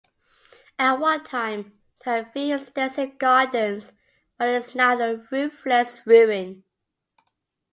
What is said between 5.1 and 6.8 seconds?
roofless ruin.